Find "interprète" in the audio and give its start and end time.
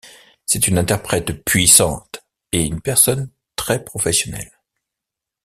0.79-1.45